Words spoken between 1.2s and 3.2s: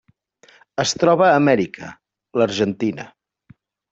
a Amèrica: l'Argentina.